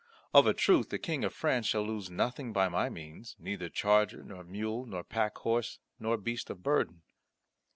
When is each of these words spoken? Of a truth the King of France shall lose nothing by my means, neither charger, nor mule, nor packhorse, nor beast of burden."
Of 0.33 0.47
a 0.47 0.53
truth 0.55 0.89
the 0.89 0.97
King 0.97 1.23
of 1.23 1.31
France 1.31 1.67
shall 1.67 1.83
lose 1.83 2.09
nothing 2.09 2.51
by 2.53 2.69
my 2.69 2.89
means, 2.89 3.35
neither 3.37 3.69
charger, 3.69 4.23
nor 4.23 4.43
mule, 4.43 4.87
nor 4.87 5.03
packhorse, 5.03 5.77
nor 5.99 6.17
beast 6.17 6.49
of 6.49 6.63
burden." 6.63 7.03